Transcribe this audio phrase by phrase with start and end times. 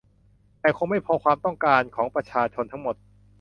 [0.61, 2.95] แต่คงไม่พอต่อความต้องการของประชาชนทั้งหมด